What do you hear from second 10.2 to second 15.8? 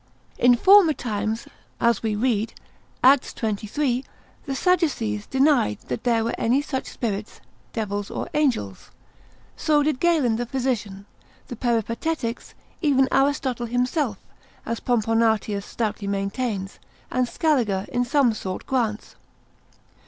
the physician, the Peripatetics, even Aristotle himself, as Pomponatius